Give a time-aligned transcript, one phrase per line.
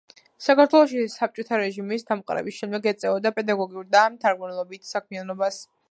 [0.43, 5.67] საქართველოში საბჭოთა რეჟიმის დამყარების შემდეგ ეწეოდა პედაგოგიურ და მთარგმნელობით საქმიანობას.